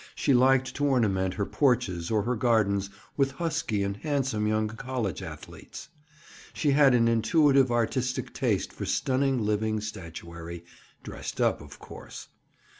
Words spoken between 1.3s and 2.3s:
her porches or